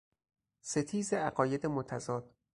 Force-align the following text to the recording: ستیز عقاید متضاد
ستیز 0.61 1.13
عقاید 1.13 1.65
متضاد 1.65 2.35